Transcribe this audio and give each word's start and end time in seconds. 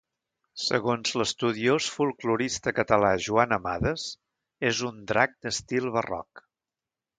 Segons 0.67 1.11
l'estudiós 1.21 1.89
folklorista 1.97 2.73
català 2.79 3.13
Joan 3.27 3.55
Amades, 3.59 4.07
és 4.73 4.83
un 4.91 4.99
drac 5.15 5.39
d'estil 5.45 5.89
barroc. 6.01 6.47